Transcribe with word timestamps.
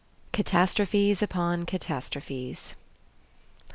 Catastrophes 0.31 1.21
upon 1.21 1.67
Catastrophes. 1.67 2.73